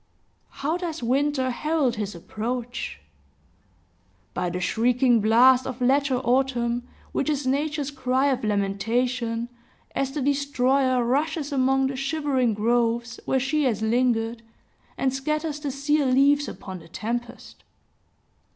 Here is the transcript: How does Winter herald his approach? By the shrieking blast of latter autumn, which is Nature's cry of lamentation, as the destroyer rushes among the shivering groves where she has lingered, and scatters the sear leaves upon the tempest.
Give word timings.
How 0.49 0.77
does 0.77 1.03
Winter 1.03 1.51
herald 1.51 1.97
his 1.97 2.15
approach? 2.15 2.99
By 4.33 4.49
the 4.49 4.59
shrieking 4.59 5.21
blast 5.21 5.67
of 5.67 5.79
latter 5.79 6.15
autumn, 6.15 6.87
which 7.11 7.29
is 7.29 7.45
Nature's 7.45 7.91
cry 7.91 8.25
of 8.31 8.43
lamentation, 8.43 9.47
as 9.93 10.11
the 10.11 10.21
destroyer 10.23 11.05
rushes 11.05 11.51
among 11.51 11.85
the 11.85 11.95
shivering 11.95 12.55
groves 12.55 13.19
where 13.25 13.39
she 13.39 13.65
has 13.65 13.83
lingered, 13.83 14.41
and 14.97 15.13
scatters 15.13 15.59
the 15.59 15.69
sear 15.69 16.07
leaves 16.07 16.47
upon 16.47 16.79
the 16.79 16.87
tempest. 16.87 17.63